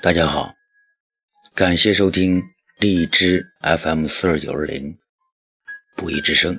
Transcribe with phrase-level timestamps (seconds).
[0.00, 0.54] 大家好，
[1.56, 2.40] 感谢收听
[2.78, 4.96] 荔枝 FM 四二九二零
[5.96, 6.56] 不义之声。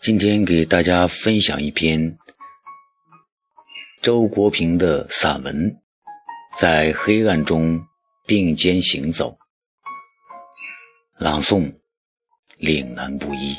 [0.00, 2.18] 今天给大家分享一篇
[4.00, 5.54] 周国平的散文
[6.58, 7.80] 《在黑暗中
[8.26, 9.30] 并肩行走》，
[11.16, 11.72] 朗诵
[12.56, 13.56] 岭南布衣。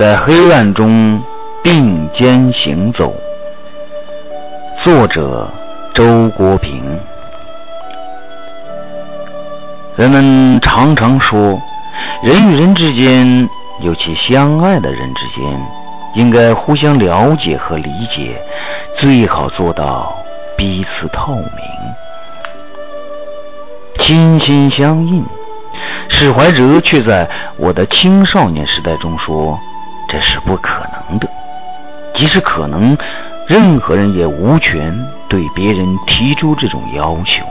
[0.00, 1.22] 在黑暗中
[1.62, 3.14] 并肩行走。
[4.82, 5.46] 作者：
[5.92, 6.82] 周国平。
[9.96, 11.60] 人们常常说，
[12.22, 13.46] 人与人之间，
[13.82, 15.66] 尤其相爱的人之间，
[16.14, 18.42] 应该互相了解和理解，
[18.96, 20.16] 最好做到
[20.56, 21.44] 彼此透明、
[23.98, 25.22] 心心相印。
[26.08, 29.60] 史怀哲却在我的青少年时代中说。
[30.10, 31.28] 这是不可能的。
[32.14, 32.98] 即使可能，
[33.46, 37.44] 任何人也无权对别人提出这种要求。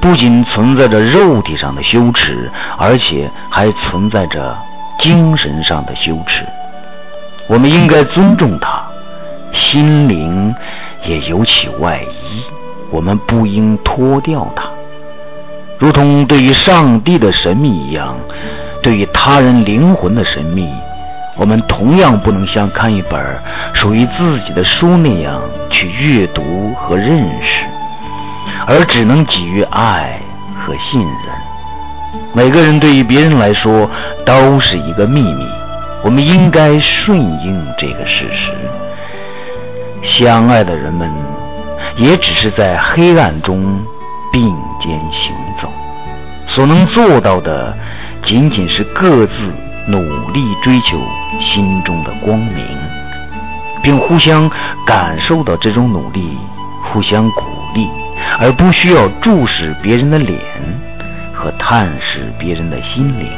[0.00, 4.56] 不仅存在着肉体上的羞耻，而且还存在着
[5.00, 6.44] 精神上的羞耻。
[7.46, 8.84] 我们应该尊重他，
[9.52, 10.54] 心灵
[11.06, 12.42] 也有其外衣，
[12.90, 14.64] 我们不应脱掉它。
[15.78, 18.16] 如同对于上帝的神秘一样，
[18.82, 20.68] 对于他人灵魂的神秘。
[21.38, 23.40] 我们同样不能像看一本
[23.72, 27.64] 属于自己的书那样去阅读和认识，
[28.66, 30.20] 而只能给予爱
[30.56, 31.12] 和信任。
[32.34, 33.88] 每个人对于别人来说
[34.26, 35.46] 都是一个秘密，
[36.02, 38.52] 我们应该顺应这个事实。
[40.02, 41.08] 相爱的人们
[41.96, 43.80] 也只是在黑暗中
[44.32, 44.42] 并
[44.80, 45.68] 肩行走，
[46.48, 47.76] 所能做到的
[48.26, 49.54] 仅仅是各自。
[49.90, 50.02] 努
[50.32, 50.98] 力追求
[51.40, 52.64] 心中的光明，
[53.82, 54.50] 并互相
[54.86, 56.36] 感受到这种努力，
[56.84, 57.42] 互相鼓
[57.74, 57.88] 励，
[58.40, 60.38] 而不需要注视别人的脸
[61.34, 63.28] 和探视别人的心灵。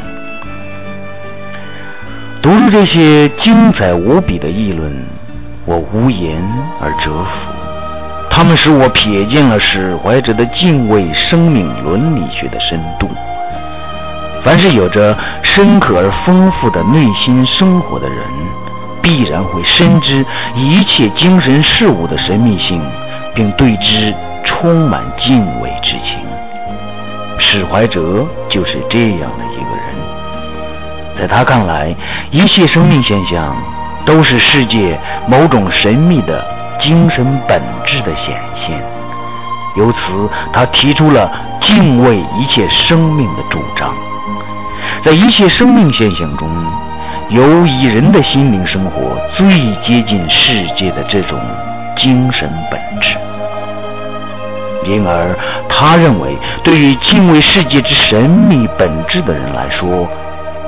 [2.40, 4.90] 读了这些精彩无比的议论，
[5.66, 6.42] 我无言
[6.80, 7.30] 而折服。
[8.30, 13.09] 他们使我瞥见了史怀哲的敬畏生命伦理学的深度。
[14.42, 18.26] 凡是有着深刻而丰富的内心生活的人，
[19.02, 20.24] 必然会深知
[20.56, 22.82] 一切精神事物的神秘性，
[23.34, 24.14] 并对之
[24.44, 26.18] 充满敬畏之情。
[27.38, 29.94] 史怀哲就是这样的一个人。
[31.18, 31.94] 在他看来，
[32.30, 33.54] 一切生命现象
[34.06, 36.42] 都是世界某种神秘的
[36.80, 38.82] 精神本质的显现。
[39.76, 39.98] 由此，
[40.52, 41.30] 他提出了
[41.60, 43.94] 敬畏一切生命的主张。
[45.04, 46.48] 在一切生命现象中，
[47.30, 49.48] 有以人的心灵生活最
[49.86, 51.40] 接近世界的这种
[51.96, 53.16] 精神本质。
[54.84, 55.36] 因而，
[55.68, 60.06] 他认为，对于敬畏世界之神秘本质的人来说，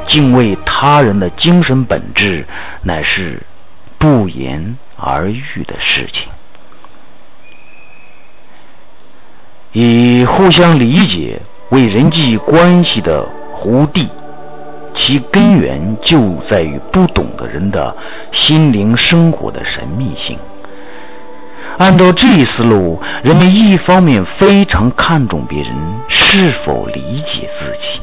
[0.06, 2.46] 敬畏他人的精神本质
[2.82, 3.42] 乃是
[3.98, 6.22] 不言而喻的事情。
[9.72, 14.08] 以互相理解为人际关系的胡地。
[15.04, 16.16] 其根源就
[16.48, 17.94] 在于不懂的人的
[18.32, 20.38] 心灵生活的神秘性。
[21.78, 25.74] 按照这一思路，人们一方面非常看重别人
[26.08, 28.00] 是否理解自己，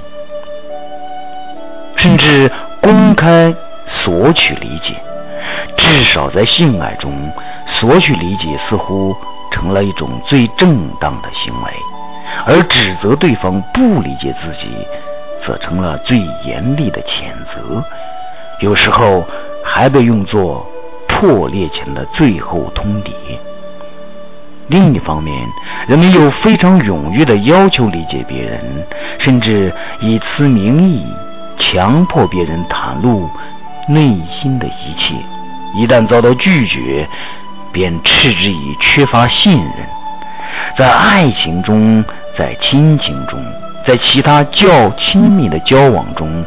[1.95, 2.51] 甚至
[2.81, 3.55] 公开
[4.03, 4.93] 索取理解。
[5.77, 7.13] 至少在性爱中，
[7.79, 9.15] 索取理解似乎
[9.51, 11.71] 成了一种最正当的行为，
[12.45, 14.67] 而指责对方不理解自己。
[15.45, 17.83] 则成了最严厉的谴责，
[18.59, 19.25] 有时候
[19.63, 20.65] 还被用作
[21.07, 23.11] 破裂前的最后通牒。
[24.67, 25.33] 另一方面，
[25.87, 28.61] 人们又非常踊跃地要求理解别人，
[29.19, 31.03] 甚至以此名义
[31.57, 33.27] 强迫别人袒露
[33.87, 35.15] 内心的一切。
[35.75, 37.07] 一旦遭到拒绝，
[37.71, 39.73] 便嗤之以缺乏信任。
[40.77, 42.05] 在爱情中，
[42.37, 43.39] 在亲情中。
[43.89, 44.67] 在其他较
[44.99, 46.45] 亲密的交往中，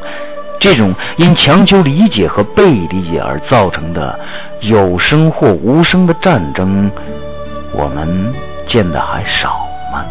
[0.60, 4.16] 这种因强求理解和被理解而造成的
[4.60, 6.88] 有声或无声的战争，
[7.72, 8.32] 我们
[8.68, 10.04] 见的还少吗？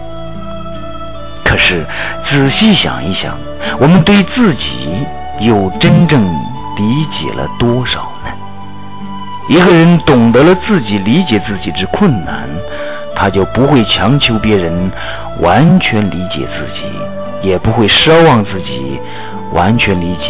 [1.45, 1.85] 可是
[2.29, 3.37] 仔细想一想，
[3.79, 5.05] 我们对自己
[5.39, 6.21] 又真正
[6.75, 8.31] 理解了多少呢？
[9.47, 12.49] 一个人懂得了自己理解自己之困难，
[13.15, 14.91] 他就不会强求别人
[15.39, 16.81] 完全理解自己。
[17.41, 18.99] 也不会奢望自己
[19.53, 20.27] 完全理解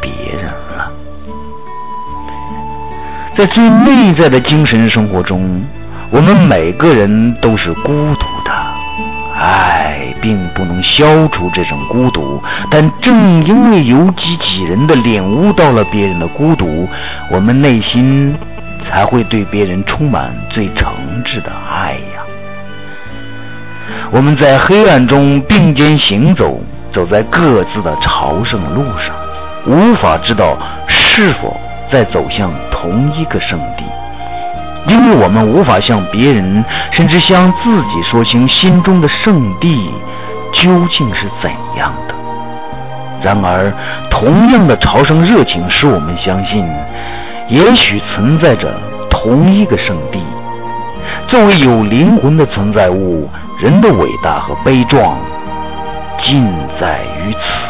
[0.00, 0.90] 别人了。
[3.36, 5.64] 在最内在的精神生活中，
[6.10, 8.50] 我们每个人都是孤独的。
[9.36, 12.40] 爱并不能消除这种孤独，
[12.70, 16.88] 但正因为有机器人的领悟到了别人的孤独，
[17.32, 18.32] 我们内心
[18.88, 20.86] 才会对别人充满最诚
[21.24, 22.23] 挚的爱呀。
[24.10, 26.60] 我们在黑暗中并肩行走，
[26.92, 29.14] 走在各自的朝圣路上，
[29.66, 31.56] 无法知道是否
[31.90, 33.84] 在走向同一个圣地。
[34.86, 39.74] 因为我们无法向别人，甚至向自己说清心中的圣地
[40.52, 42.14] 究竟是怎样的。
[43.22, 43.72] 然而，
[44.10, 46.62] 同样的朝圣热情使我们相信，
[47.48, 48.70] 也许存在着
[49.08, 50.22] 同一个圣地。
[51.28, 53.26] 作为有灵魂的存在物，
[53.58, 55.16] 人的伟大和悲壮
[56.24, 56.44] 尽
[56.80, 57.63] 在于此。